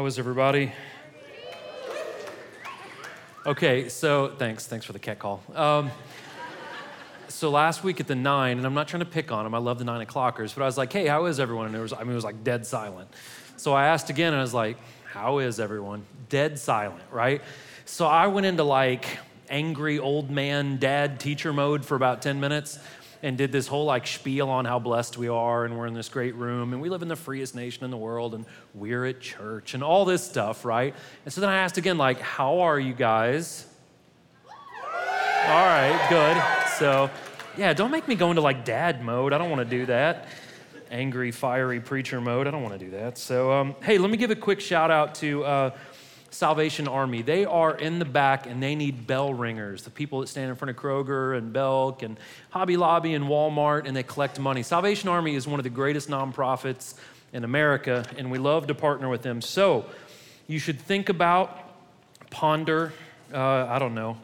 [0.00, 0.72] How is everybody?
[3.44, 4.66] Okay, so thanks.
[4.66, 5.42] Thanks for the cat call.
[5.54, 5.90] Um,
[7.28, 9.54] so last week at the nine, and I'm not trying to pick on them.
[9.54, 11.80] I love the nine o'clockers, but I was like, "Hey, how is everyone?" And it
[11.80, 13.10] was, I mean, it was like dead silent.
[13.58, 17.42] So I asked again, and I was like, "How is everyone?" Dead silent, right?
[17.84, 19.04] So I went into like
[19.50, 22.78] angry old man dad teacher mode for about 10 minutes
[23.22, 26.08] and did this whole like spiel on how blessed we are and we're in this
[26.08, 29.20] great room and we live in the freest nation in the world and we're at
[29.20, 30.94] church and all this stuff, right?
[31.24, 33.66] And so then I asked again, like, how are you guys?
[34.46, 36.70] All right, good.
[36.78, 37.10] So,
[37.56, 39.32] yeah, don't make me go into like dad mode.
[39.32, 40.28] I don't want to do that.
[40.90, 42.46] Angry, fiery preacher mode.
[42.46, 43.18] I don't want to do that.
[43.18, 45.44] So, um, hey, let me give a quick shout out to.
[45.44, 45.70] Uh,
[46.30, 47.22] Salvation Army.
[47.22, 50.56] They are in the back and they need bell ringers, the people that stand in
[50.56, 52.18] front of Kroger and Belk and
[52.50, 54.62] Hobby Lobby and Walmart, and they collect money.
[54.62, 56.94] Salvation Army is one of the greatest nonprofits
[57.32, 59.40] in America, and we love to partner with them.
[59.40, 59.84] So
[60.46, 61.58] you should think about,
[62.30, 62.92] ponder,
[63.32, 64.16] uh, I don't know,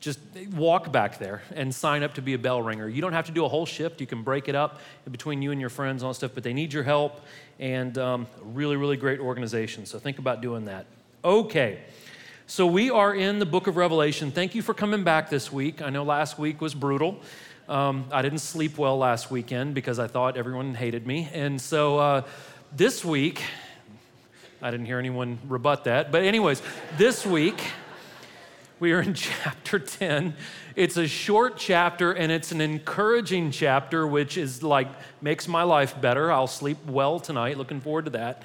[0.00, 0.18] just
[0.54, 2.88] walk back there and sign up to be a bell ringer.
[2.88, 4.00] You don't have to do a whole shift.
[4.00, 6.42] You can break it up between you and your friends and all that stuff, but
[6.42, 7.20] they need your help
[7.60, 9.86] and um, really, really great organization.
[9.86, 10.86] So think about doing that.
[11.24, 11.78] Okay.
[12.48, 14.32] So we are in the book of Revelation.
[14.32, 15.80] Thank you for coming back this week.
[15.80, 17.20] I know last week was brutal.
[17.68, 21.28] Um, I didn't sleep well last weekend because I thought everyone hated me.
[21.32, 22.22] And so uh,
[22.74, 23.40] this week,
[24.60, 26.10] I didn't hear anyone rebut that.
[26.10, 26.60] But, anyways,
[26.98, 27.62] this week,
[28.80, 30.34] we are in chapter 10.
[30.74, 34.88] It's a short chapter and it's an encouraging chapter, which is like
[35.20, 36.32] makes my life better.
[36.32, 37.58] I'll sleep well tonight.
[37.58, 38.42] Looking forward to that.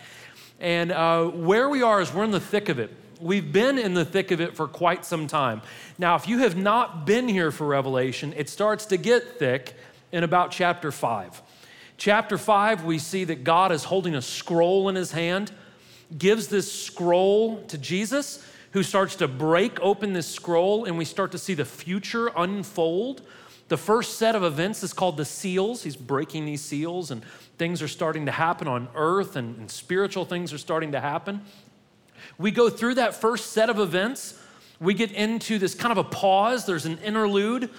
[0.60, 2.92] And uh, where we are is we're in the thick of it.
[3.20, 5.62] We've been in the thick of it for quite some time.
[5.98, 9.76] Now, if you have not been here for Revelation, it starts to get thick
[10.12, 11.42] in about chapter 5.
[11.98, 15.52] Chapter 5, we see that God is holding a scroll in his hand,
[16.16, 21.32] gives this scroll to Jesus, who starts to break open this scroll, and we start
[21.32, 23.24] to see the future unfold.
[23.70, 25.84] The first set of events is called the seals.
[25.84, 27.24] He's breaking these seals, and
[27.58, 31.42] things are starting to happen on earth, and, and spiritual things are starting to happen.
[32.38, 34.40] We go through that first set of events.
[34.80, 36.66] We get into this kind of a pause.
[36.66, 37.70] There's an interlude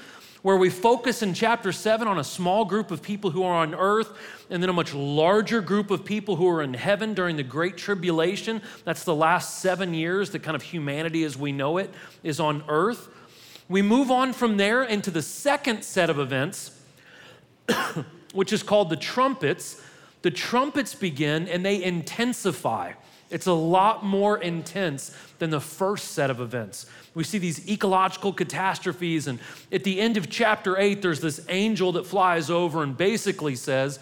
[0.43, 3.75] where we focus in chapter 7 on a small group of people who are on
[3.75, 4.17] earth
[4.51, 7.77] and then a much larger group of people who are in heaven during the great
[7.77, 11.93] tribulation that's the last 7 years the kind of humanity as we know it
[12.23, 13.09] is on earth
[13.69, 16.73] we move on from there into the second set of events
[18.33, 19.83] which is called the trumpets,
[20.23, 22.93] the trumpets begin and they intensify.
[23.31, 26.87] It's a lot more intense than the first set of events.
[27.15, 29.39] We see these ecological catastrophes, and
[29.71, 33.99] at the end of chapter 8, there's this angel that flies over and basically says,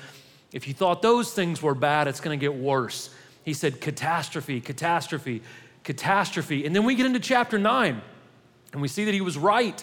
[0.52, 3.10] If you thought those things were bad, it's gonna get worse.
[3.44, 5.42] He said, Catastrophe, catastrophe,
[5.82, 6.64] catastrophe.
[6.64, 8.00] And then we get into chapter 9,
[8.76, 9.82] and we see that he was right.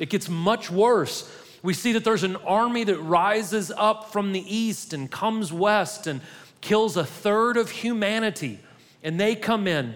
[0.00, 1.30] It gets much worse
[1.62, 6.06] we see that there's an army that rises up from the east and comes west
[6.06, 6.20] and
[6.60, 8.58] kills a third of humanity.
[9.02, 9.94] And they come in.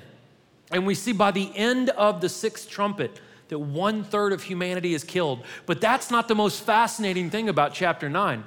[0.71, 4.95] And we see by the end of the sixth trumpet that one third of humanity
[4.95, 5.45] is killed.
[5.67, 8.45] But that's not the most fascinating thing about chapter 9.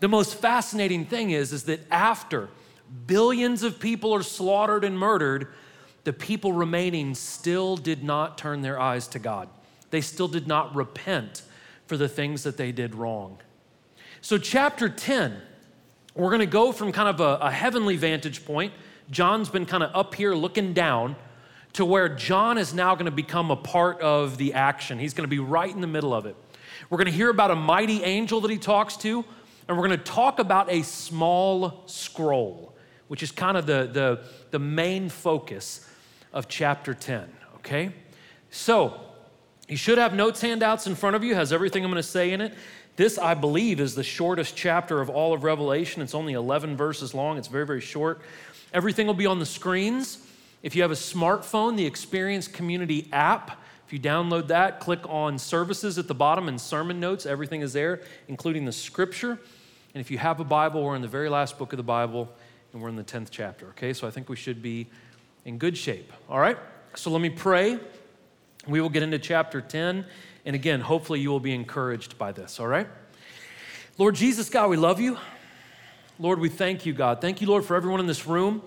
[0.00, 2.48] The most fascinating thing is, is that after
[3.06, 5.48] billions of people are slaughtered and murdered,
[6.08, 9.46] the people remaining still did not turn their eyes to God.
[9.90, 11.42] They still did not repent
[11.84, 13.36] for the things that they did wrong.
[14.22, 15.36] So, chapter 10,
[16.14, 18.72] we're going to go from kind of a, a heavenly vantage point.
[19.10, 21.14] John's been kind of up here looking down
[21.74, 24.98] to where John is now going to become a part of the action.
[24.98, 26.36] He's going to be right in the middle of it.
[26.88, 29.26] We're going to hear about a mighty angel that he talks to,
[29.68, 32.74] and we're going to talk about a small scroll,
[33.08, 35.84] which is kind of the, the, the main focus
[36.32, 37.92] of chapter 10, okay?
[38.50, 39.00] So,
[39.68, 42.32] you should have notes handouts in front of you, has everything I'm going to say
[42.32, 42.54] in it.
[42.96, 46.02] This, I believe, is the shortest chapter of all of Revelation.
[46.02, 48.20] It's only 11 verses long, it's very, very short.
[48.72, 50.26] Everything will be on the screens.
[50.62, 55.38] If you have a smartphone, the Experience Community app, if you download that, click on
[55.38, 57.24] services at the bottom and sermon notes.
[57.24, 59.38] Everything is there, including the scripture.
[59.94, 62.28] And if you have a Bible, we're in the very last book of the Bible,
[62.72, 63.92] and we're in the 10th chapter, okay?
[63.92, 64.88] So I think we should be
[65.44, 66.58] in good shape, all right?
[66.94, 67.78] So let me pray.
[68.66, 70.04] We will get into chapter 10.
[70.44, 72.86] And again, hopefully you will be encouraged by this, all right?
[73.98, 75.18] Lord Jesus, God, we love you.
[76.18, 77.20] Lord, we thank you, God.
[77.20, 78.62] Thank you, Lord, for everyone in this room.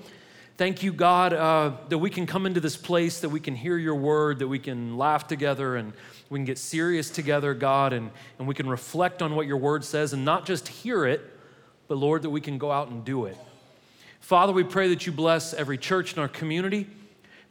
[0.58, 3.78] Thank you, God, uh, that we can come into this place, that we can hear
[3.78, 5.94] your word, that we can laugh together and
[6.30, 9.84] we can get serious together, God, and, and we can reflect on what your word
[9.84, 11.22] says and not just hear it,
[11.88, 13.38] but Lord, that we can go out and do it.
[14.22, 16.88] Father, we pray that you bless every church in our community.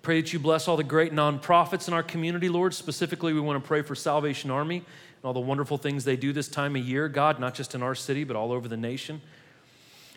[0.02, 2.72] Pray that you bless all the great nonprofits in our community, Lord.
[2.72, 6.32] Specifically, we want to pray for Salvation Army and all the wonderful things they do
[6.32, 9.20] this time of year, God, not just in our city, but all over the nation.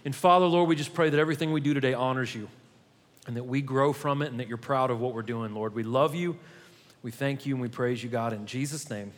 [0.06, 2.48] And Father, Lord, we just pray that everything we do today honors you
[3.28, 5.76] and that we grow from it and that you're proud of what we're doing, Lord.
[5.76, 6.38] We love you.
[7.02, 9.12] We thank you and we praise you, God, in Jesus' name.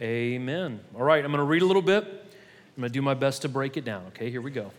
[0.00, 0.80] Amen.
[0.96, 2.04] All right, I'm going to read a little bit.
[2.04, 4.06] I'm going to do my best to break it down.
[4.08, 4.72] Okay, here we go.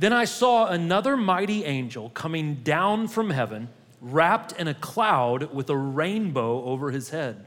[0.00, 3.68] Then I saw another mighty angel coming down from heaven,
[4.00, 7.44] wrapped in a cloud with a rainbow over his head.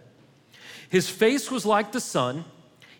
[0.88, 2.46] His face was like the sun,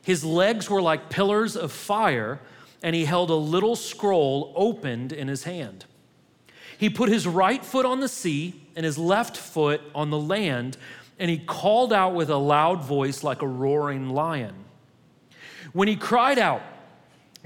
[0.02, 2.42] his legs were like pillars of fire,
[2.82, 5.86] and he held a little scroll opened in his hand.
[6.80, 10.78] He put his right foot on the sea and his left foot on the land,
[11.20, 14.56] and he called out with a loud voice like a roaring lion.
[15.74, 16.64] When he cried out,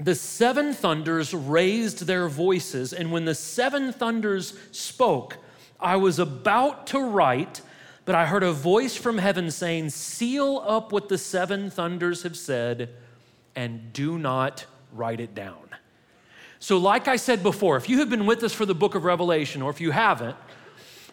[0.00, 5.38] the seven thunders raised their voices, and when the seven thunders spoke,
[5.80, 7.62] I was about to write,
[8.04, 12.36] but I heard a voice from heaven saying, Seal up what the seven thunders have
[12.36, 12.90] said,
[13.56, 15.68] and do not write it down.
[16.60, 19.04] So, like I said before, if you have been with us for the book of
[19.04, 20.36] Revelation, or if you haven't,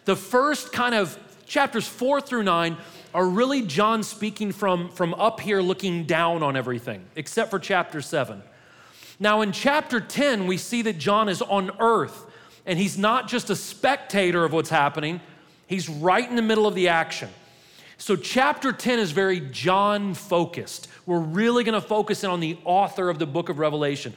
[0.04, 2.76] the first kind of chapters four through nine
[3.12, 8.00] are really John speaking from, from up here looking down on everything, except for chapter
[8.00, 8.42] seven.
[9.18, 12.26] Now, in chapter 10, we see that John is on earth
[12.66, 15.20] and he's not just a spectator of what's happening,
[15.66, 17.28] he's right in the middle of the action.
[17.96, 20.88] So, chapter 10 is very John focused.
[21.06, 24.12] We're really going to focus in on the author of the book of Revelation.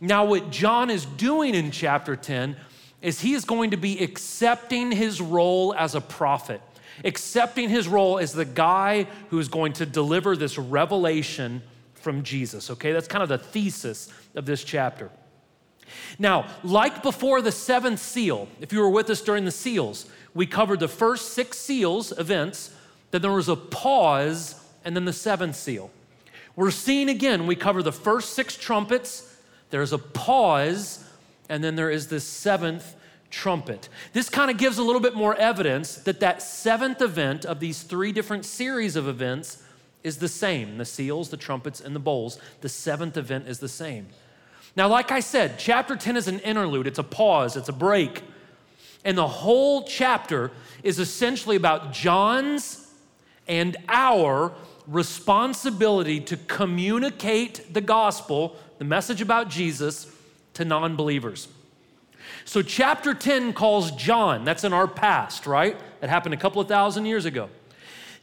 [0.00, 2.56] Now, what John is doing in chapter 10
[3.02, 6.60] is he is going to be accepting his role as a prophet,
[7.04, 11.62] accepting his role as the guy who is going to deliver this revelation
[12.06, 12.92] from Jesus, okay?
[12.92, 15.10] That's kind of the thesis of this chapter.
[16.20, 20.46] Now, like before the seventh seal, if you were with us during the seals, we
[20.46, 22.72] covered the first six seals events,
[23.10, 24.54] then there was a pause,
[24.84, 25.90] and then the seventh seal.
[26.54, 29.36] We're seeing again, we cover the first six trumpets,
[29.70, 31.04] there's a pause,
[31.48, 32.94] and then there is this seventh
[33.30, 33.88] trumpet.
[34.12, 37.82] This kind of gives a little bit more evidence that that seventh event of these
[37.82, 39.64] three different series of events
[40.06, 42.38] is the same the seals, the trumpets, and the bowls.
[42.60, 44.06] The seventh event is the same.
[44.76, 48.22] Now, like I said, chapter 10 is an interlude, it's a pause, it's a break.
[49.04, 50.52] And the whole chapter
[50.84, 52.88] is essentially about John's
[53.48, 54.52] and our
[54.86, 60.06] responsibility to communicate the gospel, the message about Jesus,
[60.54, 61.48] to non believers.
[62.44, 65.76] So, chapter 10 calls John, that's in our past, right?
[66.00, 67.48] That happened a couple of thousand years ago.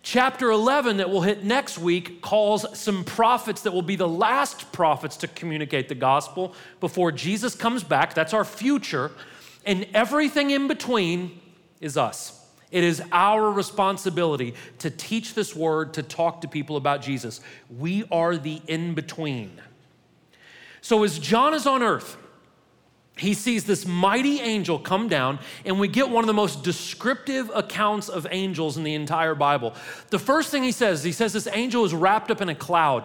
[0.06, 4.70] Chapter 11, that we'll hit next week, calls some prophets that will be the last
[4.74, 8.14] prophets to communicate the gospel before Jesus comes back.
[8.14, 9.12] That's our future.
[9.66, 11.40] And everything in between
[11.80, 12.46] is us.
[12.70, 17.40] It is our responsibility to teach this word, to talk to people about Jesus.
[17.70, 19.62] We are the in between.
[20.82, 22.18] So, as John is on earth,
[23.16, 27.52] he sees this mighty angel come down, and we get one of the most descriptive
[27.54, 29.74] accounts of angels in the entire Bible.
[30.10, 33.04] The first thing he says, he says this angel is wrapped up in a cloud.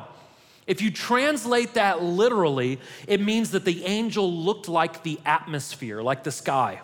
[0.67, 6.25] If you translate that literally, it means that the angel looked like the atmosphere, like
[6.25, 6.81] the sky.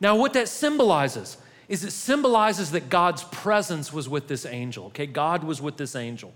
[0.00, 1.36] Now, what that symbolizes
[1.68, 5.06] is it symbolizes that God's presence was with this angel, okay?
[5.06, 6.32] God was with this angel.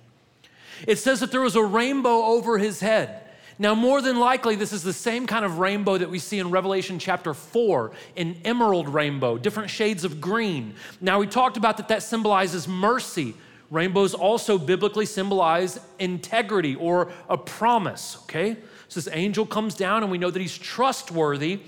[0.87, 3.27] It says that there was a rainbow over his head.
[3.58, 6.50] Now, more than likely, this is the same kind of rainbow that we see in
[6.50, 10.74] Revelation chapter 4, an emerald rainbow, different shades of green.
[11.00, 13.34] Now, we talked about that that symbolizes mercy.
[13.70, 18.56] Rainbows also biblically symbolize integrity or a promise, okay?
[18.88, 21.60] So this angel comes down, and we know that he's trustworthy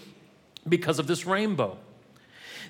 [0.68, 1.76] because of this rainbow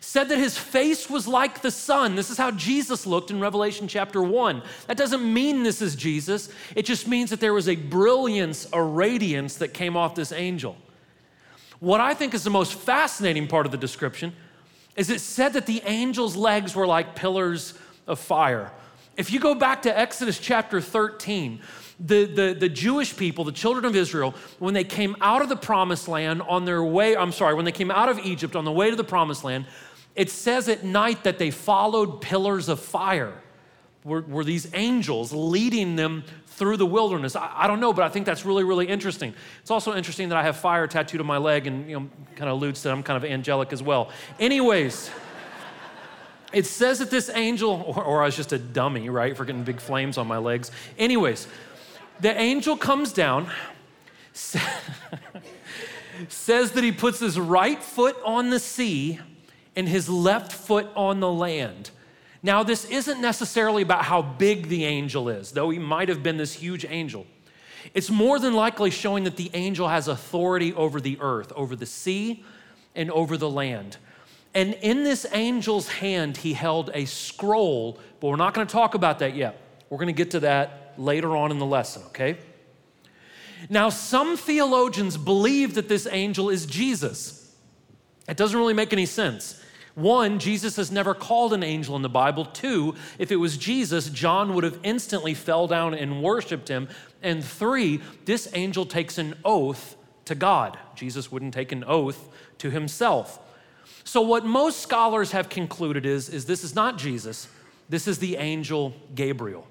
[0.00, 2.14] said that his face was like the sun.
[2.14, 4.62] This is how Jesus looked in Revelation chapter 1.
[4.86, 8.82] That doesn't mean this is Jesus, it just means that there was a brilliance, a
[8.82, 10.76] radiance that came off this angel.
[11.80, 14.34] What I think is the most fascinating part of the description
[14.96, 17.74] is it said that the angel's legs were like pillars
[18.06, 18.70] of fire.
[19.16, 21.60] If you go back to Exodus chapter 13,
[21.98, 25.56] the, the, the Jewish people, the children of Israel, when they came out of the
[25.56, 28.72] promised land on their way, I'm sorry, when they came out of Egypt on the
[28.72, 29.66] way to the promised land,
[30.20, 33.32] it says at night that they followed pillars of fire.
[34.04, 37.34] Were, were these angels leading them through the wilderness?
[37.34, 39.32] I, I, don't know, but I think that's really, really interesting.
[39.62, 42.50] It's also interesting that I have fire tattooed on my leg and you know, kind
[42.50, 44.10] of alludes that I'm kind of angelic as well.
[44.38, 45.10] Anyways,
[46.52, 49.64] it says that this angel, or, or I was just a dummy, right, for getting
[49.64, 50.70] big flames on my legs.
[50.98, 51.46] Anyways,
[52.20, 53.50] the angel comes down.
[56.28, 59.18] says that he puts his right foot on the sea
[59.80, 61.90] and his left foot on the land.
[62.42, 66.36] Now, this isn't necessarily about how big the angel is, though he might have been
[66.36, 67.26] this huge angel.
[67.94, 71.86] It's more than likely showing that the angel has authority over the earth, over the
[71.86, 72.44] sea,
[72.94, 73.96] and over the land.
[74.52, 78.94] And in this angel's hand, he held a scroll, but we're not going to talk
[78.94, 79.62] about that yet.
[79.88, 82.36] We're going to get to that later on in the lesson, okay?
[83.70, 87.56] Now, some theologians believe that this angel is Jesus.
[88.28, 89.59] It doesn't really make any sense.
[90.00, 92.44] One, Jesus has never called an angel in the Bible.
[92.46, 96.88] Two, if it was Jesus, John would have instantly fell down and worshiped him.
[97.22, 100.78] And three, this angel takes an oath to God.
[100.94, 102.28] Jesus wouldn't take an oath
[102.58, 103.38] to himself.
[104.04, 107.48] So, what most scholars have concluded is, is this is not Jesus,
[107.88, 109.66] this is the angel Gabriel.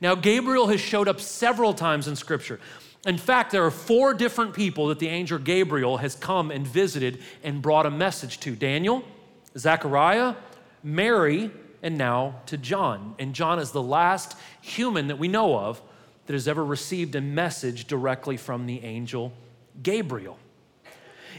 [0.00, 2.60] Now, Gabriel has showed up several times in Scripture.
[3.06, 7.22] In fact, there are four different people that the angel Gabriel has come and visited
[7.42, 9.04] and brought a message to Daniel,
[9.56, 10.34] Zechariah,
[10.82, 11.50] Mary,
[11.82, 13.14] and now to John.
[13.18, 15.80] And John is the last human that we know of
[16.26, 19.32] that has ever received a message directly from the angel
[19.82, 20.38] Gabriel.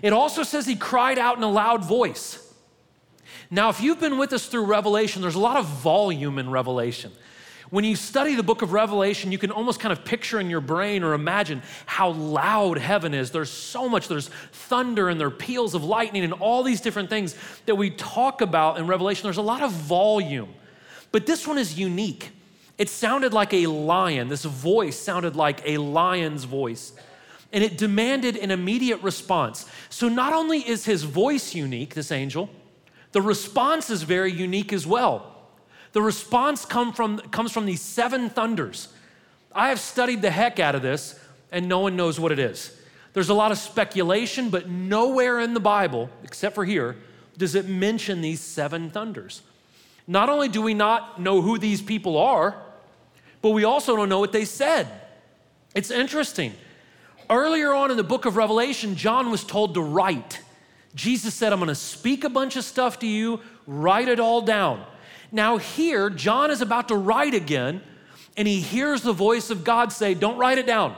[0.02, 2.44] It also says he cried out in a loud voice.
[3.50, 7.12] Now, if you've been with us through Revelation, there's a lot of volume in Revelation.
[7.70, 10.62] When you study the book of Revelation, you can almost kind of picture in your
[10.62, 13.32] brain or imagine how loud heaven is.
[13.32, 17.10] There's so much, there's thunder and there are peals of lightning and all these different
[17.10, 19.24] things that we talk about in Revelation.
[19.24, 20.54] There's a lot of volume.
[21.12, 22.32] But this one is unique.
[22.78, 24.30] It sounded like a lion.
[24.30, 26.94] This voice sounded like a lion's voice.
[27.52, 29.66] And it demanded an immediate response.
[29.90, 32.50] So not only is his voice unique, this angel,
[33.12, 35.37] the response is very unique as well.
[35.98, 38.90] The response come from, comes from these seven thunders.
[39.52, 41.20] I have studied the heck out of this,
[41.52, 42.80] and no one knows what it is.
[43.14, 46.98] There's a lot of speculation, but nowhere in the Bible, except for here,
[47.36, 49.42] does it mention these seven thunders.
[50.06, 52.56] Not only do we not know who these people are,
[53.42, 54.88] but we also don't know what they said.
[55.74, 56.54] It's interesting.
[57.28, 60.42] Earlier on in the book of Revelation, John was told to write.
[60.94, 64.44] Jesus said, I'm going to speak a bunch of stuff to you, write it all
[64.44, 64.86] down.
[65.32, 67.82] Now, here, John is about to write again,
[68.36, 70.96] and he hears the voice of God say, Don't write it down.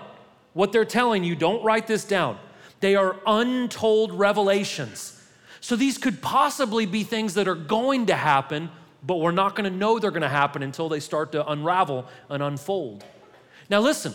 [0.54, 2.38] What they're telling you, don't write this down.
[2.80, 5.16] They are untold revelations.
[5.62, 8.70] So these could possibly be things that are going to happen,
[9.04, 12.06] but we're not going to know they're going to happen until they start to unravel
[12.30, 13.04] and unfold.
[13.70, 14.14] Now, listen,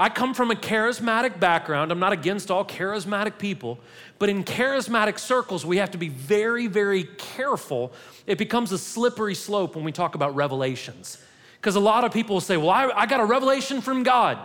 [0.00, 1.92] I come from a charismatic background.
[1.92, 3.78] I'm not against all charismatic people,
[4.18, 7.92] but in charismatic circles, we have to be very, very careful.
[8.26, 11.22] It becomes a slippery slope when we talk about revelations.
[11.56, 14.38] Because a lot of people will say, Well, I, I got a revelation from God.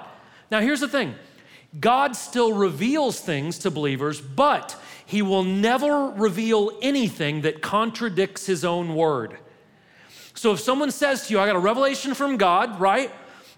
[0.52, 1.16] Now, here's the thing
[1.80, 8.66] God still reveals things to believers, but He will never reveal anything that contradicts His
[8.66, 9.38] own word.
[10.34, 13.10] So if someone says to you, I got a revelation from God, right?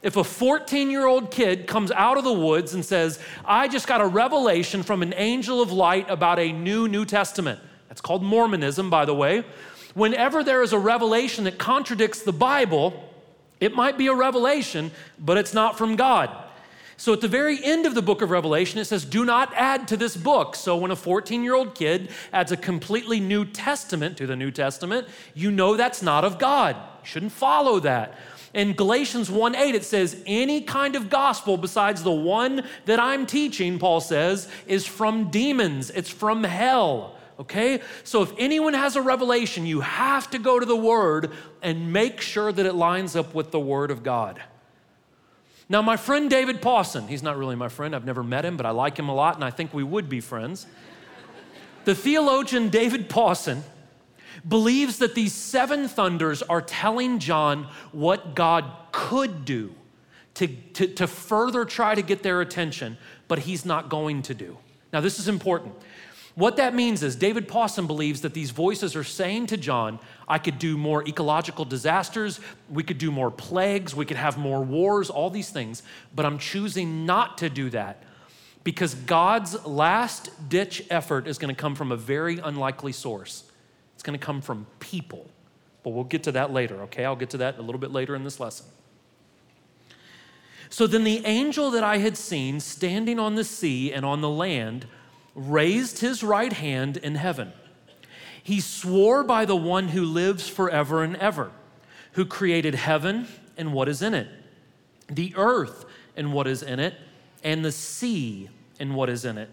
[0.02, 3.88] If a 14 year old kid comes out of the woods and says, I just
[3.88, 8.24] got a revelation from an angel of light about a new New Testament, that's called
[8.24, 9.44] Mormonism, by the way.
[9.96, 13.12] Whenever there is a revelation that contradicts the Bible,
[13.60, 16.30] it might be a revelation, but it's not from God.
[17.00, 19.88] So at the very end of the book of Revelation, it says, Do not add
[19.90, 20.56] to this book.
[20.56, 24.50] So when a 14 year old kid adds a completely New Testament to the New
[24.50, 26.76] Testament, you know that's not of God.
[26.76, 28.16] You shouldn't follow that.
[28.54, 33.26] In Galatians 1 8, it says, Any kind of gospel besides the one that I'm
[33.26, 37.16] teaching, Paul says, is from demons, it's from hell.
[37.40, 37.82] Okay?
[38.04, 42.22] So if anyone has a revelation, you have to go to the Word and make
[42.22, 44.42] sure that it lines up with the Word of God.
[45.70, 48.66] Now, my friend David Pawson, he's not really my friend, I've never met him, but
[48.66, 50.66] I like him a lot and I think we would be friends.
[51.84, 53.64] the theologian David Pawson
[54.48, 59.74] believes that these seven thunders are telling John what God could do
[60.36, 64.58] to, to, to further try to get their attention, but he's not going to do.
[64.94, 65.74] Now, this is important.
[66.36, 70.38] What that means is David Pawson believes that these voices are saying to John, I
[70.38, 72.40] could do more ecological disasters,
[72.70, 75.82] we could do more plagues, we could have more wars, all these things,
[76.14, 78.04] but I'm choosing not to do that
[78.64, 83.46] because God's last ditch effort is going to come from a very unlikely source.
[84.08, 85.30] Going to come from people.
[85.84, 87.04] But we'll get to that later, okay?
[87.04, 88.66] I'll get to that a little bit later in this lesson.
[90.70, 94.30] So then the angel that I had seen standing on the sea and on the
[94.30, 94.86] land
[95.36, 97.52] raised his right hand in heaven.
[98.42, 101.52] He swore by the one who lives forever and ever,
[102.14, 104.30] who created heaven and what is in it,
[105.10, 105.84] the earth
[106.16, 106.94] and what is in it,
[107.44, 108.48] and the sea
[108.80, 109.50] and what is in it.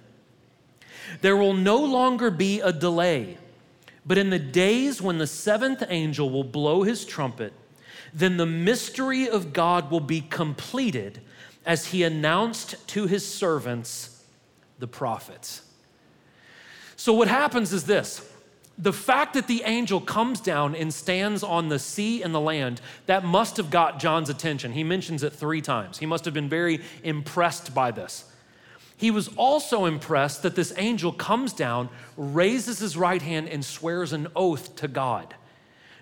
[1.23, 3.38] There will no longer be a delay,
[4.06, 7.52] but in the days when the seventh angel will blow his trumpet,
[8.12, 11.20] then the mystery of God will be completed
[11.66, 14.25] as he announced to his servants,
[14.78, 15.62] the prophets.
[16.96, 18.30] So, what happens is this
[18.76, 22.80] the fact that the angel comes down and stands on the sea and the land,
[23.06, 24.73] that must have got John's attention.
[24.73, 25.99] He mentions it three times.
[25.99, 28.25] He must have been very impressed by this.
[28.96, 34.12] He was also impressed that this angel comes down, raises his right hand, and swears
[34.12, 35.34] an oath to God.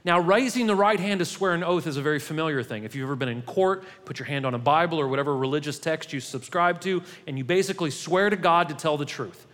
[0.05, 2.83] Now, raising the right hand to swear an oath is a very familiar thing.
[2.85, 5.79] If you've ever been in court, put your hand on a Bible or whatever religious
[5.79, 9.47] text you subscribe to, and you basically swear to God to tell the truth.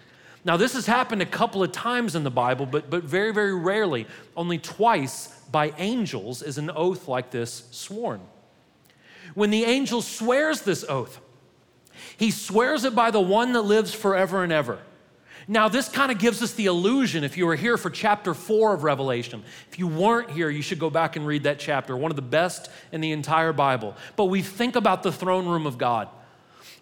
[0.45, 3.55] Now, this has happened a couple of times in the Bible, but, but very, very
[3.55, 4.07] rarely.
[4.37, 8.21] Only twice by angels is an oath like this sworn.
[9.35, 11.21] When the angel swears this oath,
[12.19, 14.81] he swears it by the one that lives forever and ever.
[15.51, 18.75] Now, this kind of gives us the illusion, if you were here for chapter four
[18.75, 22.11] of Revelation, if you weren't here, you should go back and read that chapter, one
[22.13, 23.97] of the best in the entire Bible.
[24.17, 26.09] But we think about the throne room of God.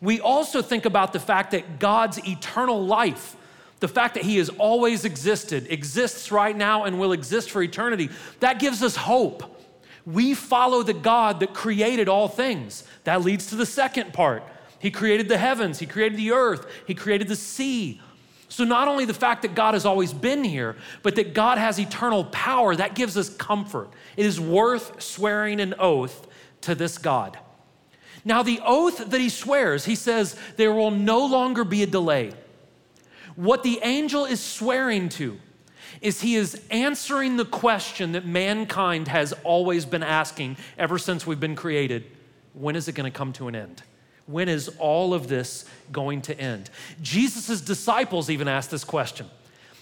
[0.00, 3.36] We also think about the fact that God's eternal life,
[3.78, 8.10] the fact that He has always existed, exists right now, and will exist for eternity,
[8.40, 9.44] that gives us hope.
[10.04, 12.84] We follow the God that created all things.
[13.04, 14.42] That leads to the second part.
[14.78, 18.00] He created the heavens, He created the earth, He created the sea.
[18.48, 21.80] So, not only the fact that God has always been here, but that God has
[21.80, 23.90] eternal power, that gives us comfort.
[24.16, 26.28] It is worth swearing an oath
[26.62, 27.38] to this God.
[28.24, 32.32] Now, the oath that he swears, he says, there will no longer be a delay.
[33.36, 35.38] What the angel is swearing to
[36.00, 41.40] is he is answering the question that mankind has always been asking ever since we've
[41.40, 42.04] been created
[42.52, 43.82] when is it going to come to an end?
[44.26, 46.70] When is all of this going to end?
[47.00, 49.28] Jesus' disciples even asked this question.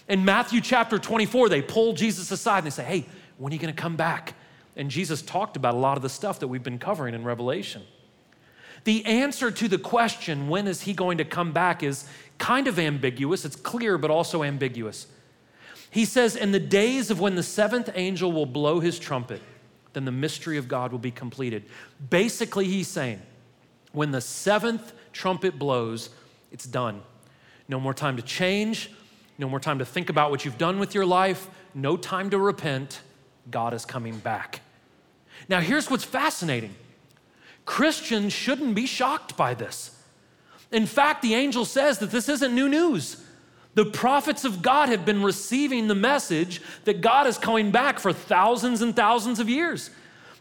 [0.07, 3.05] In Matthew chapter 24, they pull Jesus aside and they say, Hey,
[3.37, 4.35] when are you going to come back?
[4.75, 7.81] And Jesus talked about a lot of the stuff that we've been covering in Revelation.
[8.83, 12.77] The answer to the question, when is he going to come back, is kind of
[12.77, 13.43] ambiguous.
[13.43, 15.07] It's clear, but also ambiguous.
[15.89, 19.41] He says, In the days of when the seventh angel will blow his trumpet,
[19.93, 21.63] then the mystery of God will be completed.
[22.09, 23.21] Basically, he's saying,
[23.95, 26.09] when the seventh trumpet blows,
[26.51, 27.01] it's done.
[27.67, 28.91] No more time to change,
[29.37, 32.37] no more time to think about what you've done with your life, no time to
[32.37, 33.01] repent.
[33.49, 34.61] God is coming back.
[35.49, 36.75] Now, here's what's fascinating
[37.65, 39.91] Christians shouldn't be shocked by this.
[40.71, 43.23] In fact, the angel says that this isn't new news.
[43.75, 48.13] The prophets of God have been receiving the message that God is coming back for
[48.13, 49.89] thousands and thousands of years.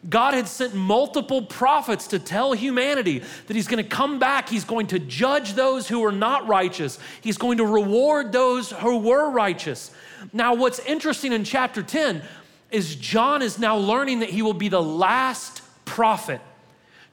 [0.09, 4.49] God had sent multiple prophets to tell humanity that He's going to come back.
[4.49, 8.99] He's going to judge those who are not righteous, He's going to reward those who
[8.99, 9.91] were righteous.
[10.33, 12.23] Now, what's interesting in chapter 10
[12.71, 16.41] is John is now learning that he will be the last prophet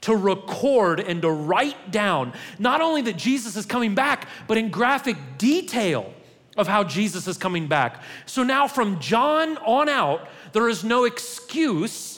[0.01, 4.69] to record and to write down not only that Jesus is coming back, but in
[4.69, 6.11] graphic detail
[6.57, 8.01] of how Jesus is coming back.
[8.25, 12.10] So now, from John on out, there is no excuse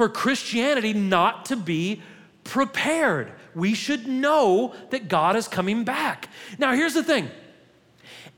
[0.00, 2.00] for Christianity not to be
[2.42, 3.30] prepared.
[3.54, 6.30] We should know that God is coming back.
[6.58, 7.28] Now, here's the thing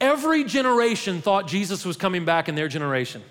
[0.01, 3.23] every generation thought Jesus was coming back in their generation.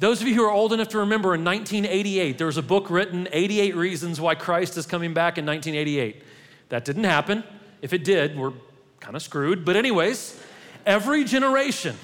[0.00, 2.90] Those of you who are old enough to remember in 1988, there was a book
[2.90, 6.24] written, 88 Reasons Why Christ is Coming Back in 1988.
[6.70, 7.44] That didn't happen.
[7.80, 8.54] If it did, we're
[8.98, 9.64] kind of screwed.
[9.64, 10.36] But, anyways,
[10.84, 11.96] every generation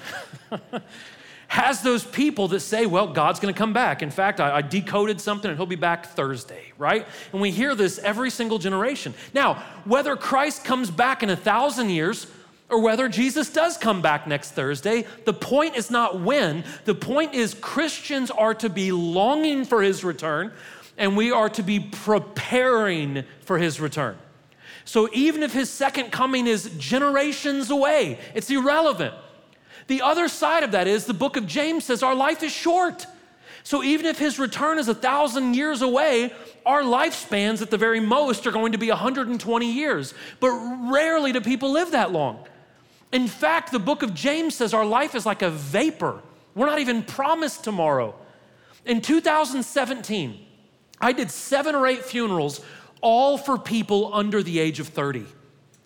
[1.53, 4.01] has those people that say, well, God's gonna come back.
[4.01, 7.05] In fact, I, I, decoded something and he'll be back Thursday, right?
[7.31, 9.13] And we hear this every single generation.
[9.35, 12.25] Now, whether Christ comes back in a thousand years
[12.69, 16.63] or whether Jesus does come back next Thursday, the point is not when.
[16.85, 20.53] The point is Christians are to be longing for his return
[20.97, 24.17] and we are to be preparing for his return.
[24.85, 29.13] So even if his second coming is generations away, it's irrelevant.
[29.87, 33.05] The other side of that is the book of James says our life is short.
[33.63, 36.33] So even if his return is a thousand years away,
[36.65, 40.13] our lifespans at the very most are going to be 120 years.
[40.39, 40.51] But
[40.91, 42.45] rarely do people live that long.
[43.11, 46.21] In fact, the book of James says our life is like a vapor.
[46.55, 48.15] We're not even promised tomorrow.
[48.85, 50.45] In 2017,
[50.99, 52.59] I did seven or eight funerals,
[53.01, 55.25] all for people under the age of 30.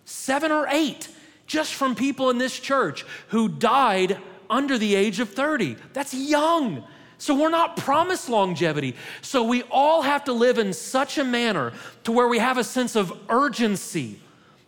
[0.05, 1.09] Seven or eight
[1.47, 4.17] just from people in this church who died
[4.49, 5.77] under the age of 30.
[5.93, 6.83] That's young.
[7.17, 8.95] So we're not promised longevity.
[9.21, 12.63] So we all have to live in such a manner to where we have a
[12.63, 14.19] sense of urgency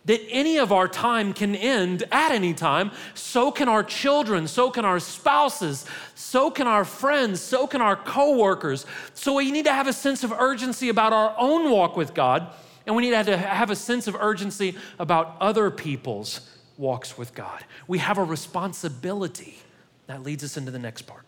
[0.06, 2.90] that any of our time can end at any time.
[3.14, 7.96] So can our children, so can our spouses, so can our friends, so can our
[7.96, 8.86] coworkers.
[9.14, 12.48] So we need to have a sense of urgency about our own walk with God,
[12.86, 16.40] and we need to have a sense of urgency about other people's
[16.80, 17.64] walks with God.
[17.86, 19.58] We have a responsibility.
[20.06, 21.24] That leads us into the next part.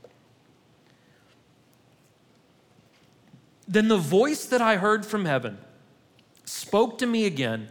[3.68, 5.58] Then the voice that I heard from heaven
[6.44, 7.68] spoke to me again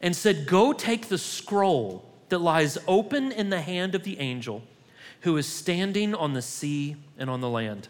[0.00, 4.62] and said, Go take the scroll that lies open in the hand of the angel
[5.20, 7.88] who is standing on the sea and on the land.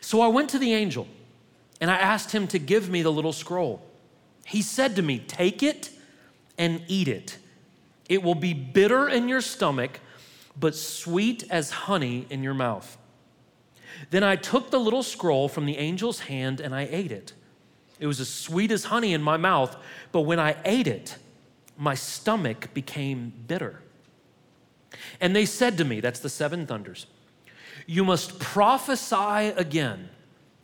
[0.00, 1.06] So I went to the angel
[1.80, 3.82] and I asked him to give me the little scroll.
[4.46, 5.90] He said to me, Take it
[6.58, 7.38] and eat it.
[8.08, 10.00] It will be bitter in your stomach,
[10.58, 12.98] but sweet as honey in your mouth.
[14.10, 17.32] Then I took the little scroll from the angel's hand and I ate it.
[18.00, 19.76] It was as sweet as honey in my mouth,
[20.10, 21.16] but when I ate it,
[21.78, 23.80] my stomach became bitter.
[25.20, 27.06] And they said to me, that's the seven thunders,
[27.86, 30.08] you must prophesy again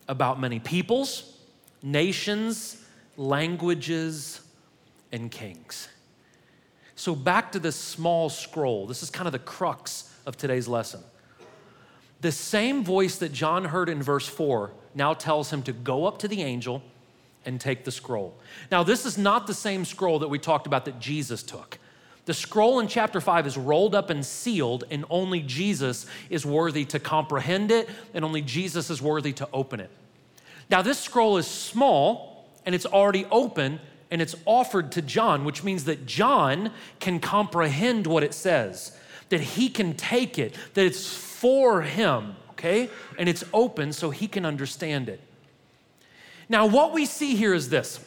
[0.07, 1.37] about many peoples,
[1.81, 2.83] nations,
[3.17, 4.41] languages,
[5.11, 5.87] and kings.
[6.99, 8.85] So, back to this small scroll.
[8.85, 10.99] This is kind of the crux of today's lesson.
[12.19, 16.19] The same voice that John heard in verse 4 now tells him to go up
[16.19, 16.83] to the angel
[17.45, 18.37] and take the scroll.
[18.69, 21.79] Now, this is not the same scroll that we talked about that Jesus took.
[22.25, 26.83] The scroll in chapter 5 is rolled up and sealed, and only Jesus is worthy
[26.83, 29.89] to comprehend it, and only Jesus is worthy to open it.
[30.69, 33.79] Now, this scroll is small, and it's already open,
[34.11, 38.97] and it's offered to John, which means that John can comprehend what it says,
[39.29, 42.89] that he can take it, that it's for him, okay?
[43.17, 45.21] And it's open so he can understand it.
[46.47, 48.03] Now, what we see here is this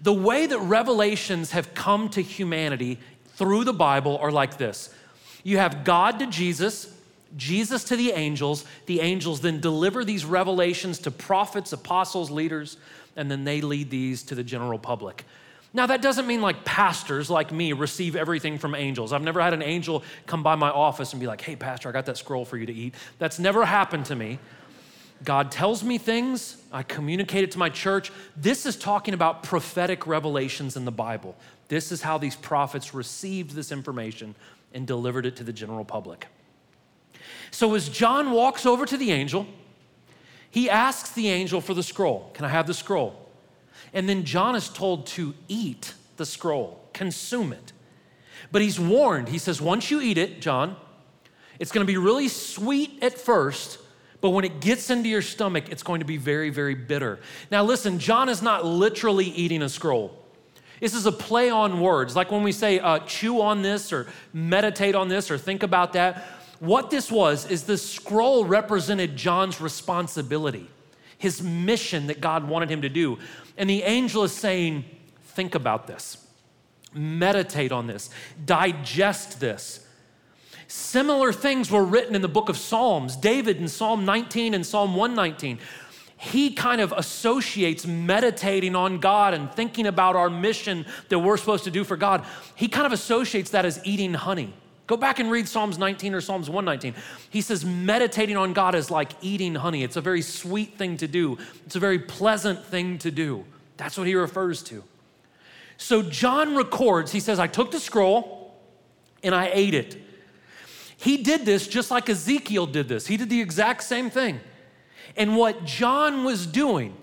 [0.00, 2.98] the way that revelations have come to humanity
[3.34, 4.94] through the Bible are like this
[5.42, 6.92] you have God to Jesus,
[7.36, 8.64] Jesus to the angels.
[8.86, 12.76] The angels then deliver these revelations to prophets, apostles, leaders,
[13.16, 15.24] and then they lead these to the general public.
[15.74, 19.12] Now, that doesn't mean like pastors like me receive everything from angels.
[19.12, 21.92] I've never had an angel come by my office and be like, hey, Pastor, I
[21.92, 22.94] got that scroll for you to eat.
[23.18, 24.38] That's never happened to me.
[25.24, 28.10] God tells me things, I communicate it to my church.
[28.36, 31.36] This is talking about prophetic revelations in the Bible.
[31.68, 34.34] This is how these prophets received this information
[34.74, 36.26] and delivered it to the general public.
[37.50, 39.46] So as John walks over to the angel,
[40.52, 42.30] he asks the angel for the scroll.
[42.34, 43.18] Can I have the scroll?
[43.94, 47.72] And then John is told to eat the scroll, consume it.
[48.52, 49.30] But he's warned.
[49.30, 50.76] He says, once you eat it, John,
[51.58, 53.78] it's going to be really sweet at first,
[54.20, 57.18] but when it gets into your stomach, it's going to be very, very bitter.
[57.50, 60.18] Now, listen, John is not literally eating a scroll.
[60.80, 62.14] This is a play on words.
[62.14, 65.94] Like when we say uh, chew on this or meditate on this or think about
[65.94, 66.26] that.
[66.62, 70.70] What this was is the scroll represented John's responsibility,
[71.18, 73.18] his mission that God wanted him to do.
[73.58, 74.84] And the angel is saying,
[75.24, 76.24] think about this,
[76.94, 78.10] meditate on this,
[78.44, 79.84] digest this.
[80.68, 83.16] Similar things were written in the book of Psalms.
[83.16, 85.58] David in Psalm 19 and Psalm 119.
[86.16, 91.64] He kind of associates meditating on God and thinking about our mission that we're supposed
[91.64, 92.24] to do for God.
[92.54, 94.54] He kind of associates that as eating honey.
[94.86, 97.00] Go back and read Psalms 19 or Psalms 119.
[97.30, 99.84] He says meditating on God is like eating honey.
[99.84, 103.44] It's a very sweet thing to do, it's a very pleasant thing to do.
[103.76, 104.84] That's what he refers to.
[105.76, 108.54] So John records, he says, I took the scroll
[109.22, 109.96] and I ate it.
[110.96, 113.06] He did this just like Ezekiel did this.
[113.06, 114.40] He did the exact same thing.
[115.16, 116.96] And what John was doing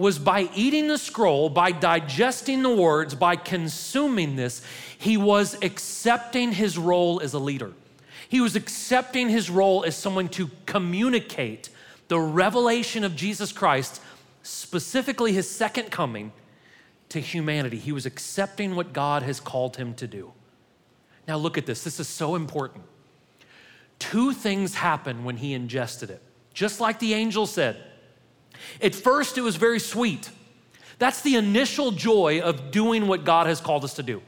[0.00, 4.62] was by eating the scroll, by digesting the words, by consuming this,
[4.96, 7.70] he was accepting his role as a leader.
[8.26, 11.68] He was accepting his role as someone to communicate
[12.08, 14.00] the revelation of Jesus Christ,
[14.42, 16.32] specifically his second coming,
[17.10, 17.76] to humanity.
[17.76, 20.32] He was accepting what God has called him to do.
[21.28, 21.84] Now, look at this.
[21.84, 22.84] This is so important
[23.98, 26.22] two things happened when he ingested it,
[26.54, 27.89] just like the angel said.
[28.82, 30.30] At first, it was very sweet.
[30.98, 34.22] That's the initial joy of doing what God has called us to do.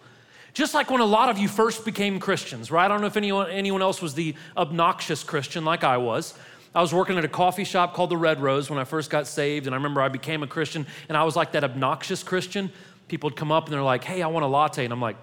[0.55, 2.85] Just like when a lot of you first became Christians, right?
[2.85, 6.35] I don't know if anyone, anyone else was the obnoxious Christian like I was.
[6.75, 9.27] I was working at a coffee shop called the Red Rose when I first got
[9.27, 12.71] saved, and I remember I became a Christian, and I was like that obnoxious Christian.
[13.09, 14.85] People would come up and they're like, hey, I want a latte.
[14.85, 15.17] And I'm like,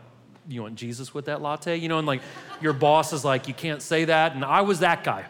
[0.47, 1.75] you want Jesus with that latte?
[1.77, 2.21] You know, and like
[2.61, 4.35] your boss is like, you can't say that.
[4.35, 5.25] And I was that guy.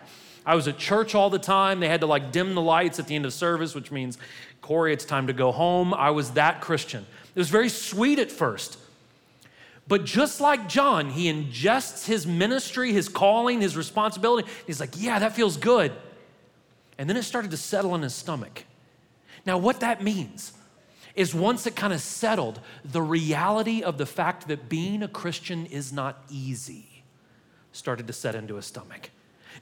[0.50, 1.80] I was at church all the time.
[1.80, 4.18] They had to like dim the lights at the end of service, which means,
[4.62, 5.94] Corey, it's time to go home.
[5.94, 7.06] I was that Christian.
[7.36, 8.80] It was very sweet at first.
[9.88, 14.50] But just like John, he ingests his ministry, his calling, his responsibility.
[14.66, 15.92] He's like, yeah, that feels good.
[16.98, 18.64] And then it started to settle in his stomach.
[19.46, 20.54] Now, what that means
[21.14, 25.68] is once it kind of settled, the reality of the fact that being a Christian
[25.68, 27.04] is not easy
[27.72, 29.12] started to set into his stomach.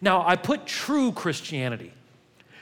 [0.02, 1.94] Now, I put true Christianity.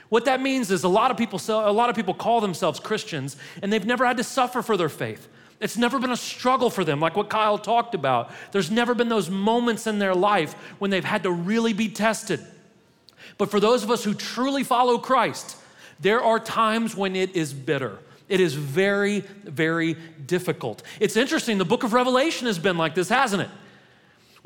[0.08, 3.36] What that means is a lot of people a lot of people call themselves Christians
[3.60, 5.28] and they've never had to suffer for their faith.
[5.58, 8.30] It's never been a struggle for them, like what Kyle talked about.
[8.52, 12.40] There's never been those moments in their life when they've had to really be tested.
[13.38, 15.56] But for those of us who truly follow Christ,
[15.98, 17.98] there are times when it is bitter.
[18.28, 20.82] It is very, very difficult.
[21.00, 23.50] It's interesting, the book of Revelation has been like this, hasn't it?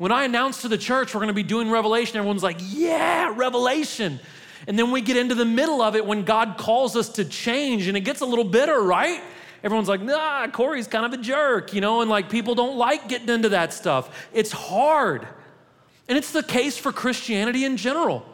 [0.01, 3.31] When I announced to the church we're going to be doing Revelation, everyone's like, yeah,
[3.35, 4.19] Revelation.
[4.65, 7.85] And then we get into the middle of it when God calls us to change
[7.85, 9.21] and it gets a little bitter, right?
[9.63, 13.09] Everyone's like, nah, Corey's kind of a jerk, you know, and like people don't like
[13.09, 14.27] getting into that stuff.
[14.33, 15.27] It's hard.
[16.09, 18.25] And it's the case for Christianity in general.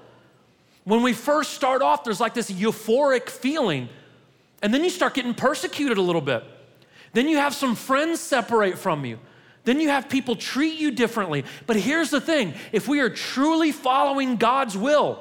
[0.85, 3.89] When we first start off, there's like this euphoric feeling,
[4.61, 6.45] and then you start getting persecuted a little bit.
[7.11, 9.19] Then you have some friends separate from you.
[9.67, 11.43] Then you have people treat you differently.
[11.65, 15.19] But here's the thing if we are truly following God's will,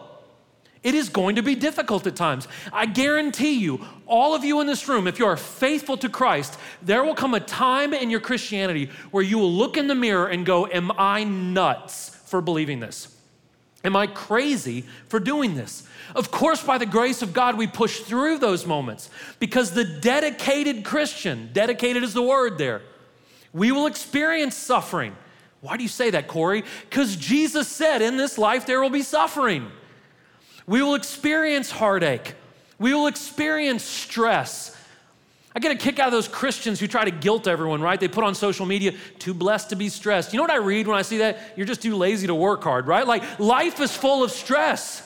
[0.84, 2.46] it is going to be difficult at times.
[2.72, 6.60] I guarantee you, all of you in this room, if you are faithful to Christ,
[6.80, 10.28] there will come a time in your Christianity where you will look in the mirror
[10.28, 13.12] and go, Am I nuts for believing this?
[13.82, 15.88] Am I crazy for doing this?
[16.14, 20.84] Of course, by the grace of God, we push through those moments because the dedicated
[20.84, 22.82] Christian, dedicated is the word there,
[23.56, 25.16] we will experience suffering.
[25.62, 26.62] Why do you say that, Corey?
[26.88, 29.72] Because Jesus said, In this life there will be suffering.
[30.66, 32.34] We will experience heartache.
[32.78, 34.76] We will experience stress.
[35.54, 37.98] I get a kick out of those Christians who try to guilt everyone, right?
[37.98, 40.34] They put on social media, too blessed to be stressed.
[40.34, 41.38] You know what I read when I see that?
[41.56, 43.06] You're just too lazy to work hard, right?
[43.06, 45.02] Like life is full of stress.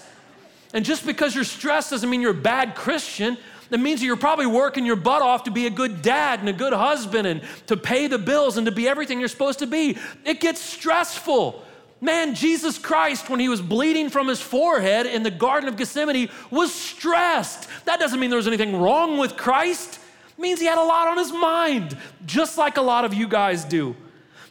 [0.75, 3.39] And just because you're stressed doesn't mean you're a bad Christian.
[3.71, 6.49] That means that you're probably working your butt off to be a good dad and
[6.49, 9.67] a good husband and to pay the bills and to be everything you're supposed to
[9.67, 9.97] be.
[10.25, 11.65] It gets stressful.
[12.01, 16.31] Man, Jesus Christ, when he was bleeding from his forehead in the Garden of Gethsemane,
[16.51, 17.69] was stressed.
[17.85, 20.01] That doesn't mean there was anything wrong with Christ.
[20.31, 23.29] It means he had a lot on his mind, just like a lot of you
[23.29, 23.95] guys do.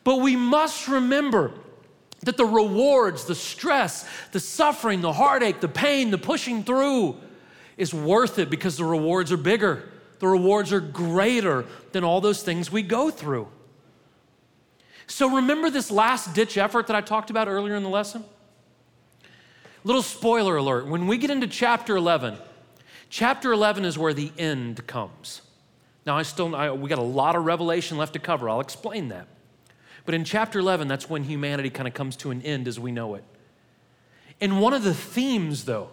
[0.04, 1.52] But we must remember
[2.22, 7.18] that the rewards, the stress, the suffering, the heartache, the pain, the pushing through
[7.80, 9.90] is worth it because the rewards are bigger.
[10.20, 13.48] The rewards are greater than all those things we go through.
[15.08, 18.26] So remember this last ditch effort that I talked about earlier in the lesson?
[19.86, 22.36] Little spoiler alert when we get into chapter 11,
[23.10, 25.42] chapter 11 is where the end comes.
[26.06, 28.50] Now, I still, I, we got a lot of revelation left to cover.
[28.50, 29.28] I'll explain that.
[30.06, 32.92] But in chapter 11, that's when humanity kind of comes to an end as we
[32.92, 33.24] know it.
[34.42, 35.92] And one of the themes, though,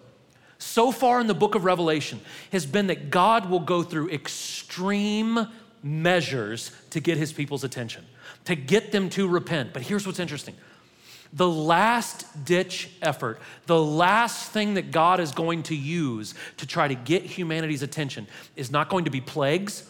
[0.59, 2.21] so far in the book of Revelation
[2.53, 5.49] has been that God will go through extreme
[5.83, 8.05] measures to get his people's attention
[8.47, 9.73] to get them to repent.
[9.73, 10.55] But here's what's interesting
[11.33, 16.89] the last ditch effort, the last thing that God is going to use to try
[16.89, 19.89] to get humanity's attention is not going to be plagues.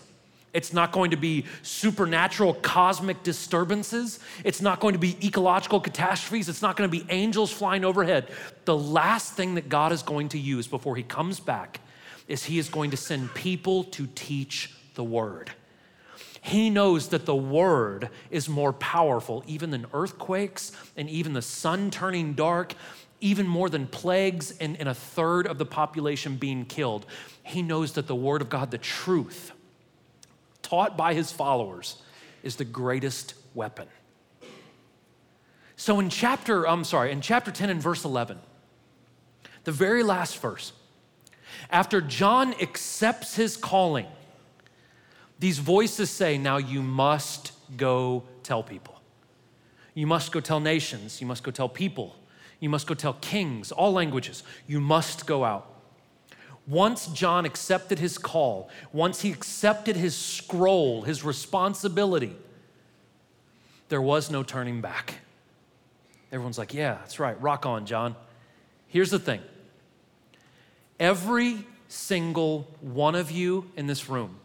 [0.57, 4.21] It's not going to be supernatural cosmic disturbances.
[4.43, 6.49] It's not going to be ecological catastrophes.
[6.49, 8.31] It's not going to be angels flying overhead.
[8.65, 11.81] The last thing that God is going to use before he comes back
[12.27, 15.51] is he is going to send people to teach the word.
[16.41, 21.91] He knows that the word is more powerful even than earthquakes and even the sun
[21.91, 22.73] turning dark,
[23.21, 27.05] even more than plagues and, and a third of the population being killed.
[27.43, 29.53] He knows that the word of God, the truth,
[30.67, 32.03] taught by his followers,
[32.43, 33.87] is the greatest weapon.
[35.77, 38.39] So in chapter, I'm sorry, in chapter 10 and verse 11,
[39.65, 40.73] the very last verse,
[41.71, 44.07] after John accepts his calling,
[45.39, 49.01] these voices say, now you must go tell people.
[49.95, 51.21] You must go tell nations.
[51.21, 52.17] You must go tell people.
[52.59, 54.43] You must go tell kings, all languages.
[54.67, 55.76] You must go out.
[56.67, 62.35] Once John accepted his call, once he accepted his scroll, his responsibility,
[63.89, 65.15] there was no turning back.
[66.33, 67.41] Everyone's like, yeah, that's right.
[67.41, 68.17] Rock on, John.
[68.89, 69.41] Here's the thing
[70.99, 74.41] every single one of you in this room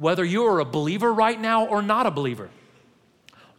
[0.00, 2.48] whether you are a believer right now or not a believer,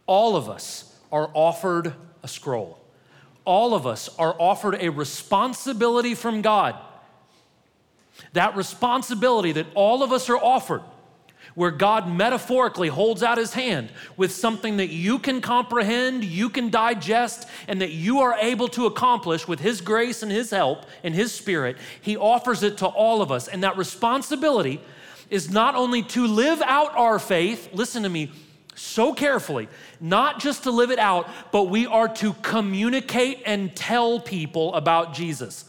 [0.06, 1.94] all of us are offered
[2.24, 2.80] a scroll.
[3.44, 6.74] All of us are offered a responsibility from God.
[8.32, 10.82] That responsibility that all of us are offered,
[11.54, 16.70] where God metaphorically holds out his hand with something that you can comprehend, you can
[16.70, 21.14] digest, and that you are able to accomplish with his grace and his help and
[21.14, 21.76] his spirit.
[22.00, 23.48] He offers it to all of us.
[23.48, 24.80] And that responsibility
[25.28, 28.30] is not only to live out our faith, listen to me
[28.74, 29.68] so carefully,
[30.00, 35.12] not just to live it out, but we are to communicate and tell people about
[35.12, 35.66] Jesus.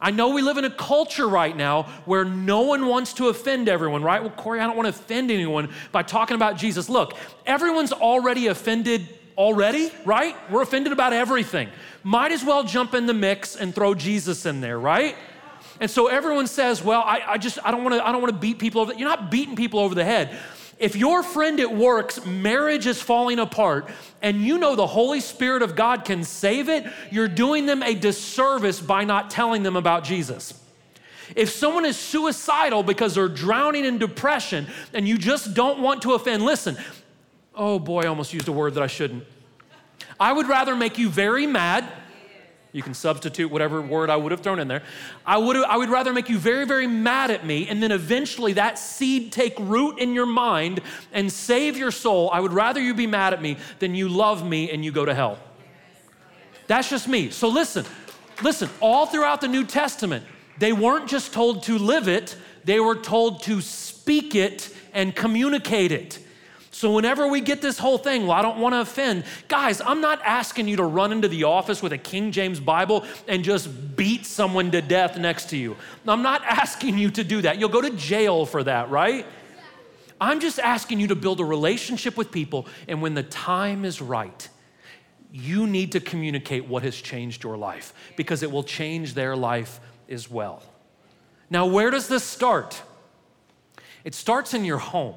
[0.00, 3.68] I know we live in a culture right now where no one wants to offend
[3.68, 4.22] everyone, right?
[4.22, 6.88] Well, Corey, I don't want to offend anyone by talking about Jesus.
[6.88, 10.34] Look, everyone's already offended already, right?
[10.50, 11.68] We're offended about everything.
[12.02, 15.16] Might as well jump in the mix and throw Jesus in there, right?
[15.80, 18.34] And so everyone says, well, I, I just, I don't want to, I don't want
[18.34, 18.92] to beat people over.
[18.92, 20.38] The, you're not beating people over the head.
[20.80, 23.90] If your friend at work's marriage is falling apart
[24.22, 27.94] and you know the Holy Spirit of God can save it, you're doing them a
[27.94, 30.58] disservice by not telling them about Jesus.
[31.36, 36.14] If someone is suicidal because they're drowning in depression and you just don't want to
[36.14, 36.78] offend, listen,
[37.54, 39.24] oh boy, I almost used a word that I shouldn't.
[40.18, 41.86] I would rather make you very mad
[42.72, 44.82] you can substitute whatever word I would have thrown in there.
[45.26, 48.52] I would, I would rather make you very, very mad at me, and then eventually
[48.54, 50.80] that seed take root in your mind
[51.12, 52.30] and save your soul.
[52.32, 55.04] I would rather you be mad at me than you love me and you go
[55.04, 55.38] to hell.
[56.68, 57.30] That's just me.
[57.30, 57.84] So listen,
[58.42, 60.24] listen, all throughout the New Testament,
[60.58, 65.90] they weren't just told to live it, they were told to speak it and communicate
[65.90, 66.20] it.
[66.80, 70.00] So, whenever we get this whole thing, well, I don't want to offend, guys, I'm
[70.00, 73.96] not asking you to run into the office with a King James Bible and just
[73.96, 75.76] beat someone to death next to you.
[76.08, 77.58] I'm not asking you to do that.
[77.58, 79.26] You'll go to jail for that, right?
[80.18, 84.00] I'm just asking you to build a relationship with people, and when the time is
[84.00, 84.48] right,
[85.30, 89.80] you need to communicate what has changed your life because it will change their life
[90.08, 90.62] as well.
[91.50, 92.80] Now, where does this start?
[94.02, 95.16] It starts in your home.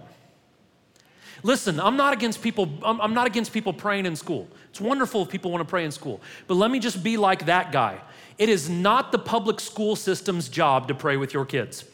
[1.44, 4.48] Listen, I'm not against people, I'm, I'm not against people praying in school.
[4.70, 6.22] It's wonderful if people want to pray in school.
[6.48, 8.00] But let me just be like that guy.
[8.38, 11.86] It is not the public school system's job to pray with your kids.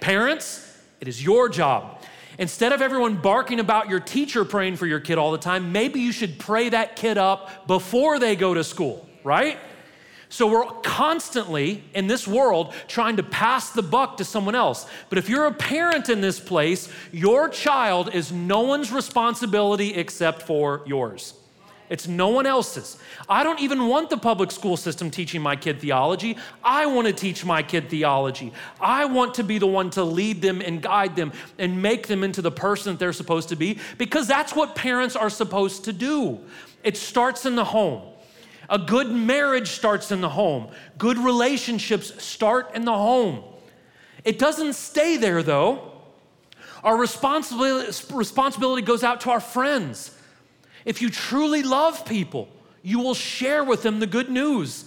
[0.00, 2.00] Parents, it is your job.
[2.38, 6.00] Instead of everyone barking about your teacher praying for your kid all the time, maybe
[6.00, 9.58] you should pray that kid up before they go to school, right?
[10.32, 14.86] So we're constantly in this world trying to pass the buck to someone else.
[15.10, 20.40] But if you're a parent in this place, your child is no one's responsibility except
[20.40, 21.34] for yours.
[21.90, 22.96] It's no one else's.
[23.28, 26.38] I don't even want the public school system teaching my kid theology.
[26.64, 28.54] I want to teach my kid theology.
[28.80, 32.24] I want to be the one to lead them and guide them and make them
[32.24, 35.92] into the person that they're supposed to be because that's what parents are supposed to
[35.92, 36.40] do.
[36.82, 38.11] It starts in the home.
[38.68, 43.42] A good marriage starts in the home, good relationships start in the home.
[44.24, 45.90] It doesn't stay there though.
[46.84, 50.16] Our responsibility, responsibility goes out to our friends.
[50.84, 52.48] If you truly love people,
[52.82, 54.84] you will share with them the good news.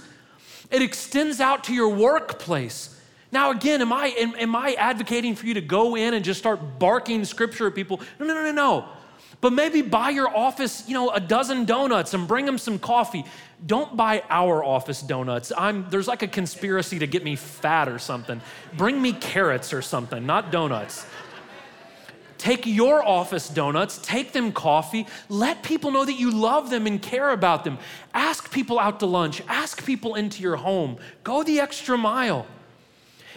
[0.72, 3.00] It extends out to your workplace.
[3.32, 6.40] Now, again, am I, am, am I advocating for you to go in and just
[6.40, 8.02] start barking scripture at people?
[8.20, 8.90] No, no, no, no, no.
[9.42, 13.26] But maybe buy your office, you know, a dozen donuts and bring them some coffee.
[13.66, 15.52] Don't buy our office donuts.
[15.58, 18.42] I'm, there's like a conspiracy to get me fat or something.
[18.78, 21.06] Bring me carrots or something, not donuts.
[22.38, 27.02] Take your office donuts, take them coffee, let people know that you love them and
[27.02, 27.80] care about them.
[28.14, 30.98] Ask people out to lunch, ask people into your home.
[31.24, 32.46] Go the extra mile.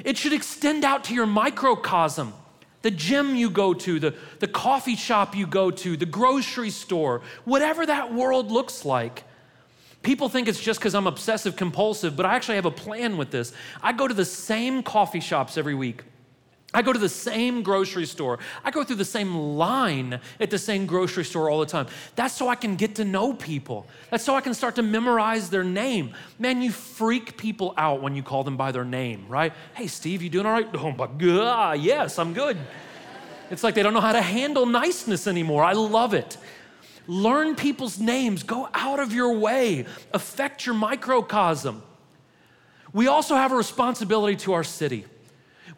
[0.05, 2.35] It should extend out to your microcosm
[2.89, 7.21] the gym you go to, the, the coffee shop you go to, the grocery store,
[7.45, 9.25] whatever that world looks like.
[10.03, 13.31] People think it's just because I'm obsessive compulsive, but I actually have a plan with
[13.31, 13.53] this.
[13.83, 16.03] I go to the same coffee shops every week.
[16.75, 18.39] I go to the same grocery store.
[18.63, 21.87] I go through the same line at the same grocery store all the time.
[22.15, 23.87] That's so I can get to know people.
[24.11, 26.15] That's so I can start to memorize their name.
[26.39, 29.55] Man, you freak people out when you call them by their name, right?
[29.73, 30.69] Hey, Steve, you doing all right?
[30.75, 32.59] Oh my God, yes, I'm good.
[33.51, 35.65] It's like they don't know how to handle niceness anymore.
[35.65, 36.37] I love it.
[37.07, 41.83] Learn people's names, go out of your way, affect your microcosm.
[42.93, 45.07] We also have a responsibility to our city.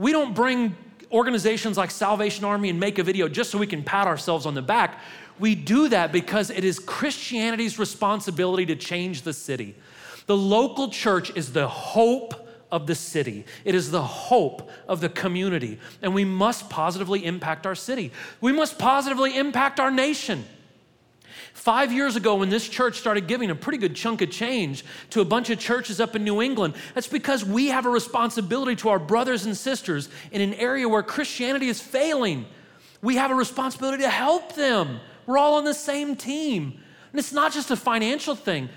[0.00, 0.74] We don't bring
[1.12, 4.54] organizations like Salvation Army and make a video just so we can pat ourselves on
[4.54, 4.98] the back.
[5.38, 9.74] We do that because it is Christianity's responsibility to change the city.
[10.24, 13.44] The local church is the hope of the city.
[13.66, 15.78] It is the hope of the community.
[16.00, 18.10] And we must positively impact our city.
[18.40, 20.46] We must positively impact our nation.
[21.52, 25.20] Five years ago, when this church started giving a pretty good chunk of change to
[25.20, 28.88] a bunch of churches up in New England, that's because we have a responsibility to
[28.88, 32.46] our brothers and sisters in an area where Christianity is failing.
[33.02, 35.00] We have a responsibility to help them.
[35.26, 36.80] We're all on the same team.
[37.12, 38.68] And it's not just a financial thing.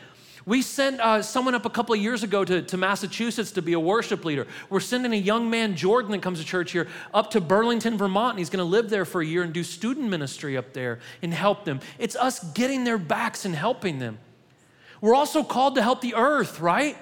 [0.45, 3.73] We sent uh, someone up a couple of years ago to, to Massachusetts to be
[3.73, 4.45] a worship leader.
[4.69, 8.31] We're sending a young man, Jordan, that comes to church here, up to Burlington, Vermont,
[8.31, 10.99] and he's going to live there for a year and do student ministry up there
[11.21, 11.79] and help them.
[11.97, 14.19] It's us getting their backs and helping them.
[14.99, 16.97] We're also called to help the earth, right?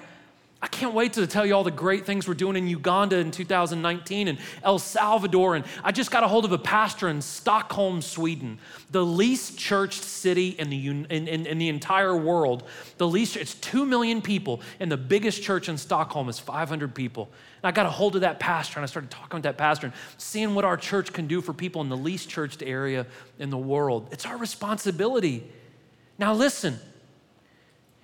[0.64, 3.32] I can't wait to tell you all the great things we're doing in Uganda in
[3.32, 5.56] 2019 and El Salvador.
[5.56, 8.60] And I just got a hold of a pastor in Stockholm, Sweden,
[8.92, 12.62] the least churched city in the, in, in, in the entire world.
[12.98, 17.28] The least, it's 2 million people, and the biggest church in Stockholm is 500 people.
[17.60, 19.88] And I got a hold of that pastor, and I started talking with that pastor
[19.88, 23.06] and seeing what our church can do for people in the least churched area
[23.40, 24.06] in the world.
[24.12, 25.42] It's our responsibility.
[26.18, 26.78] Now, listen,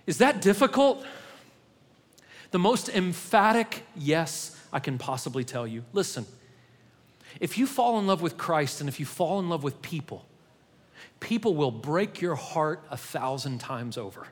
[0.09, 1.07] is that difficult?
[2.51, 5.85] The most emphatic yes I can possibly tell you.
[5.93, 6.27] Listen,
[7.41, 10.25] if you fall in love with Christ and if you fall in love with people,
[11.21, 14.27] people will break your heart a thousand times over.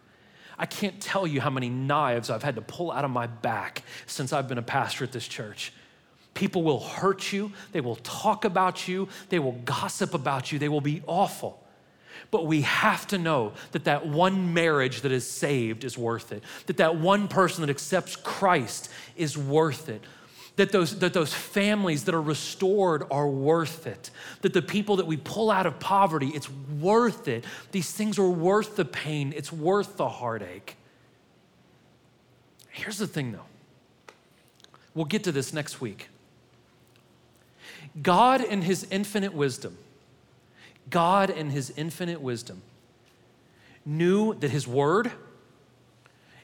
[0.58, 3.82] I can't tell you how many knives I've had to pull out of my back
[4.06, 5.72] since I've been a pastor at this church.
[6.32, 10.68] People will hurt you, they will talk about you, they will gossip about you, they
[10.68, 11.62] will be awful.
[12.30, 16.42] But we have to know that that one marriage that is saved is worth it,
[16.66, 20.02] that that one person that accepts Christ is worth it.
[20.56, 24.10] That those, that those families that are restored are worth it.
[24.40, 27.44] That the people that we pull out of poverty, it's worth it.
[27.72, 30.76] These things are worth the pain, it's worth the heartache.
[32.70, 33.44] Here's the thing though
[34.94, 36.08] we'll get to this next week.
[38.02, 39.76] God, in His infinite wisdom,
[40.91, 42.62] God, in his infinite wisdom,
[43.84, 45.11] knew that his word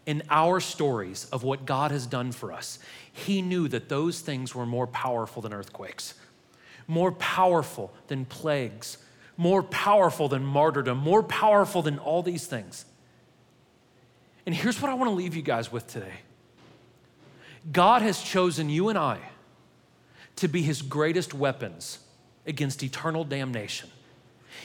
[0.07, 2.79] and our stories of what God has done for us,
[3.13, 6.15] he knew that those things were more powerful than earthquakes,
[6.89, 8.99] more powerful than plagues,
[9.37, 12.85] more powerful than martyrdom, more powerful than all these things.
[14.45, 16.15] And here's what I want to leave you guys with today
[17.71, 19.19] God has chosen you and I
[20.37, 22.01] to be his greatest weapons
[22.47, 23.89] against eternal damnation.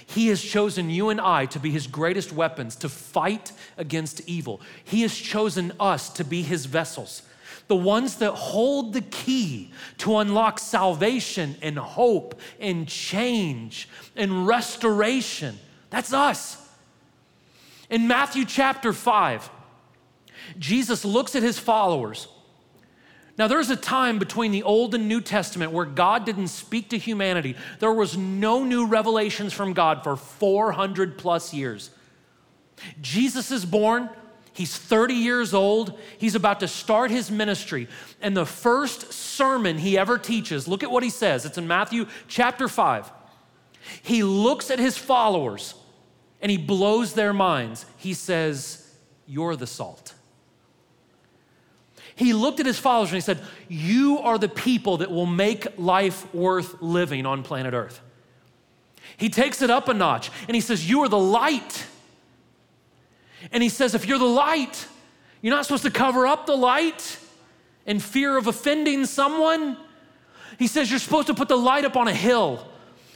[0.05, 4.61] He has chosen you and I to be his greatest weapons to fight against evil.
[4.83, 7.23] He has chosen us to be his vessels,
[7.67, 15.57] the ones that hold the key to unlock salvation and hope and change and restoration.
[15.89, 16.63] That's us.
[17.89, 19.49] In Matthew chapter 5,
[20.59, 22.27] Jesus looks at his followers
[23.37, 26.97] now, there's a time between the Old and New Testament where God didn't speak to
[26.97, 27.55] humanity.
[27.79, 31.91] There was no new revelations from God for 400 plus years.
[32.99, 34.09] Jesus is born.
[34.53, 35.99] He's 30 years old.
[36.17, 37.87] He's about to start his ministry.
[38.21, 41.45] And the first sermon he ever teaches, look at what he says.
[41.45, 43.11] It's in Matthew chapter 5.
[44.01, 45.75] He looks at his followers
[46.41, 47.85] and he blows their minds.
[47.97, 48.91] He says,
[49.27, 50.15] You're the salt.
[52.17, 53.39] He looked at his followers and he said,
[53.69, 58.01] You are the people that will make life worth living on planet Earth.
[59.17, 61.85] He takes it up a notch and he says, You are the light.
[63.51, 64.87] And he says, If you're the light,
[65.43, 67.19] you're not supposed to cover up the light
[67.85, 69.77] in fear of offending someone.
[70.57, 72.67] He says, You're supposed to put the light up on a hill.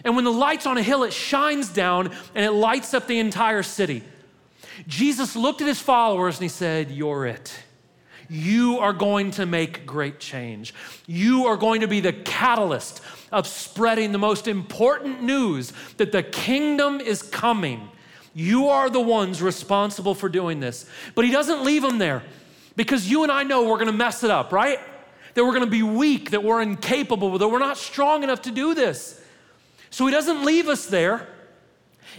[0.06, 3.18] And when the light's on a hill, it shines down and it lights up the
[3.18, 4.04] entire city.
[4.88, 7.64] Jesus looked at his followers and he said, You're it
[8.32, 10.73] you are going to make great change.
[11.05, 16.23] You are going to be the catalyst of spreading the most important news that the
[16.23, 17.89] kingdom is coming.
[18.34, 20.86] You are the ones responsible for doing this.
[21.13, 22.23] But he doesn't leave them there
[22.77, 24.79] because you and I know we're going to mess it up, right?
[25.34, 28.51] That we're going to be weak, that we're incapable, that we're not strong enough to
[28.51, 29.21] do this.
[29.89, 31.27] So he doesn't leave us there.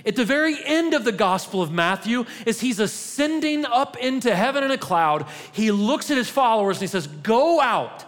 [0.05, 4.65] At the very end of the Gospel of Matthew, as he's ascending up into heaven
[4.65, 8.05] in a cloud, he looks at his followers and he says, Go out,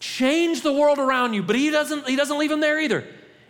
[0.00, 1.42] change the world around you.
[1.42, 3.04] But he doesn't, he doesn't leave them there either.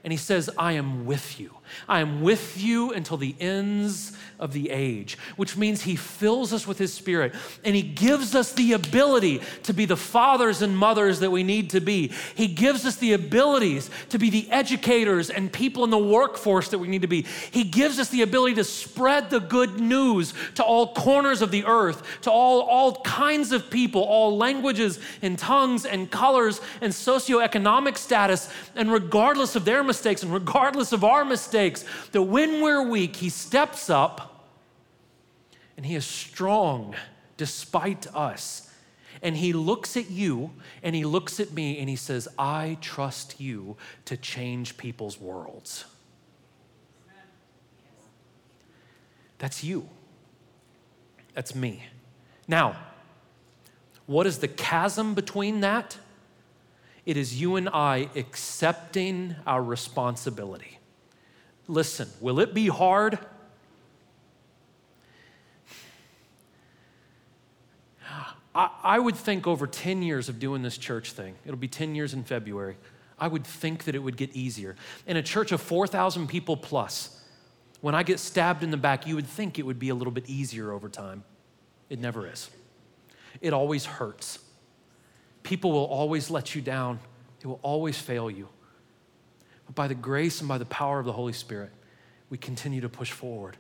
[0.05, 1.58] And he says, I am with you.
[1.89, 6.67] I am with you until the ends of the age, which means He fills us
[6.67, 11.21] with His Spirit and He gives us the ability to be the fathers and mothers
[11.21, 12.13] that we need to be.
[12.35, 16.79] He gives us the abilities to be the educators and people in the workforce that
[16.79, 17.27] we need to be.
[17.51, 21.65] He gives us the ability to spread the good news to all corners of the
[21.65, 27.97] earth, to all, all kinds of people, all languages and tongues and colors and socioeconomic
[27.97, 31.25] status, and regardless of their mistakes and regardless of our
[31.59, 34.51] mistakes, that when we're weak, He steps up
[35.77, 36.95] and He is strong
[37.37, 38.73] despite us.
[39.23, 40.51] And He looks at you
[40.83, 45.85] and He looks at me and He says, I trust you to change people's worlds.
[49.39, 49.89] That's you.
[51.35, 51.85] That's me.
[52.49, 52.77] Now,
[54.07, 55.97] what is the chasm between that?
[57.07, 60.78] It is you and I accepting our responsibility.
[61.69, 63.19] Listen, will it be hard?
[68.55, 72.13] I, would think over 10 years of doing this church thing, it'll be 10 years
[72.13, 72.77] in February,
[73.17, 74.75] I would think that it would get easier.
[75.07, 77.23] In a church of 4,000 people plus,
[77.83, 80.13] when I get stabbed in the back, you would think it would be a little
[80.13, 81.23] bit easier over time.
[81.89, 82.51] It never is.
[83.41, 84.41] It always hurts.
[85.45, 86.99] People will always let you down,
[87.41, 88.49] they will always fail you.
[89.69, 91.71] But by the grace and by the power of the Holy Spirit,
[92.31, 93.57] we continue to push forward.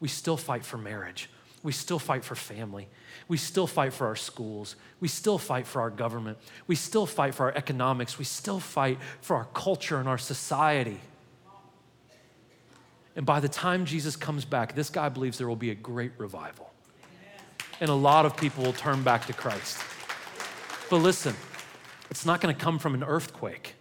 [0.00, 1.30] We still fight for marriage.
[1.62, 2.88] We still fight for family.
[3.28, 4.76] We still fight for our schools.
[4.98, 6.38] We still fight for our government.
[6.66, 8.18] We still fight for our economics.
[8.18, 11.00] We still fight for our culture and our society.
[13.14, 16.12] And by the time Jesus comes back, this guy believes there will be a great
[16.16, 16.72] revival.
[17.80, 19.78] And a lot of people will turn back to Christ.
[20.88, 21.34] But listen,
[22.10, 23.74] it's not going to come from an earthquake,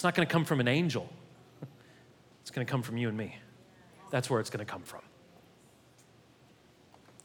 [0.00, 1.06] it's not going to come from an angel.
[2.40, 3.36] It's going to come from you and me.
[4.08, 5.02] That's where it's going to come from.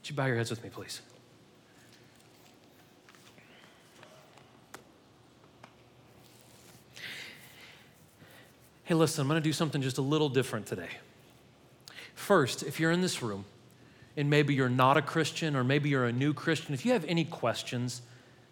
[0.01, 0.99] Would you bow your heads with me, please?
[8.84, 10.89] Hey, listen, I'm going to do something just a little different today.
[12.13, 13.45] First, if you're in this room
[14.17, 17.05] and maybe you're not a Christian or maybe you're a new Christian, if you have
[17.05, 18.01] any questions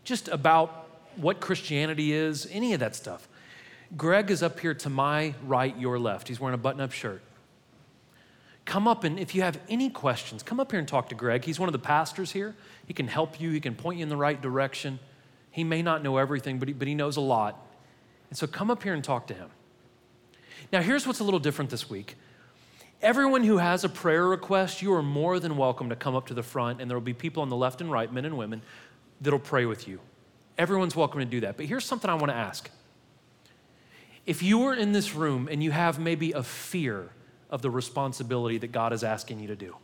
[0.06, 3.28] just about what Christianity is, any of that stuff,
[3.96, 6.28] Greg is up here to my right, your left.
[6.28, 7.22] He's wearing a button up shirt.
[8.66, 11.44] Come up and if you have any questions, come up here and talk to Greg.
[11.44, 12.56] He's one of the pastors here.
[12.88, 15.00] He can help you, he can point you in the right direction.
[15.52, 17.60] He may not know everything, but he, but he knows a lot.
[18.30, 19.50] And so come up here and talk to him.
[20.72, 22.16] Now, here's what's a little different this week.
[23.02, 26.34] Everyone who has a prayer request, you are more than welcome to come up to
[26.34, 28.62] the front, and there will be people on the left and right, men and women,
[29.22, 30.00] that'll pray with you.
[30.58, 31.58] Everyone's welcome to do that.
[31.58, 32.70] But here's something I want to ask.
[34.26, 37.10] If you are in this room and you have maybe a fear
[37.50, 39.76] of the responsibility that God is asking you to do.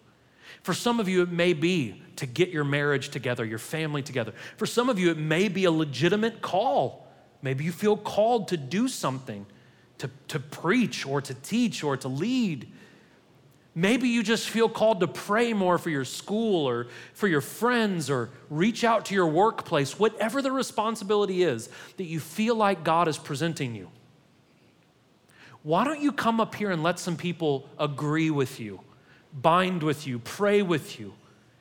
[0.64, 4.34] For some of you, it may be to get your marriage together, your family together.
[4.58, 7.08] For some of you, it may be a legitimate call.
[7.42, 9.46] Maybe you feel called to do something,
[10.00, 12.68] to, to preach or to teach or to lead.
[13.76, 18.10] Maybe you just feel called to pray more for your school or for your friends
[18.10, 23.08] or reach out to your workplace, whatever the responsibility is that you feel like God
[23.08, 23.92] is presenting you
[25.64, 28.80] why don't you come up here and let some people agree with you,
[29.34, 31.14] bind with you, pray with you,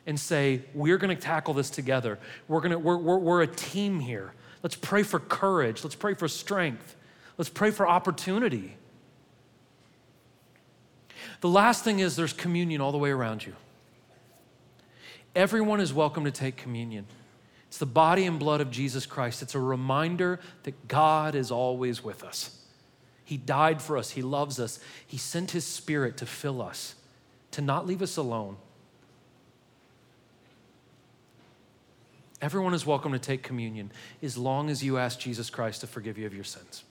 [0.07, 2.19] and say, We're going to tackle this together.
[2.47, 4.33] We're, gonna, we're, we're, we're a team here.
[4.63, 5.85] Let's pray for courage.
[5.85, 6.97] Let's pray for strength.
[7.37, 8.77] Let's pray for opportunity.
[11.41, 13.55] The last thing is there's communion all the way around you.
[15.37, 17.07] Everyone is welcome to take communion.
[17.69, 19.43] It's the body and blood of Jesus Christ.
[19.43, 22.59] It's a reminder that God is always with us.
[23.29, 24.13] He died for us.
[24.13, 24.81] He loves us.
[25.07, 26.95] He sent His Spirit to fill us,
[27.51, 28.57] to not leave us alone.
[32.41, 36.17] Everyone is welcome to take communion as long as you ask Jesus Christ to forgive
[36.17, 36.85] you of your sins.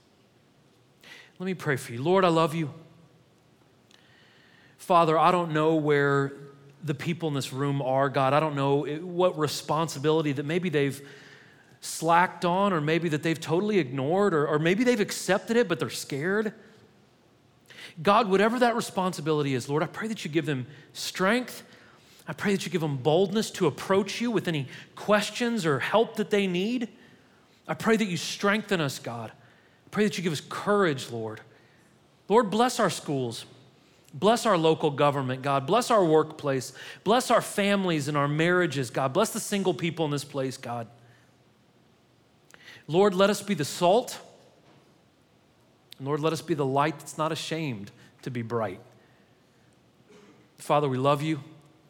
[1.40, 2.04] Let me pray for you.
[2.04, 2.72] Lord, I love you.
[4.78, 6.34] Father, I don't know where
[6.84, 8.34] the people in this room are, God.
[8.34, 11.02] I don't know what responsibility that maybe they've
[11.82, 15.80] slacked on, or maybe that they've totally ignored, or, or maybe they've accepted it, but
[15.80, 16.54] they're scared.
[18.02, 21.64] God, whatever that responsibility is, Lord, I pray that you give them strength.
[22.28, 26.18] I pray that you give them boldness to approach you with any questions or help
[26.18, 26.90] that they need.
[27.68, 29.32] I pray that you strengthen us, God.
[29.32, 31.42] I pray that you give us courage, Lord.
[32.28, 33.46] Lord, bless our schools.
[34.14, 35.66] Bless our local government, God.
[35.66, 36.74] Bless our workplace.
[37.04, 39.14] Bless our families and our marriages, God.
[39.14, 40.88] Bless the single people in this place, God.
[42.88, 44.20] Lord, let us be the salt.
[45.98, 48.80] And Lord, let us be the light that's not ashamed to be bright.
[50.58, 51.42] Father, we love you.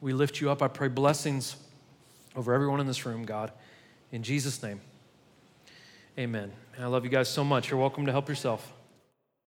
[0.01, 0.61] We lift you up.
[0.61, 1.55] I pray blessings
[2.35, 3.51] over everyone in this room, God.
[4.11, 4.79] In Jesus' name,
[6.17, 6.51] amen.
[6.75, 7.69] And I love you guys so much.
[7.69, 8.71] You're welcome to help yourself.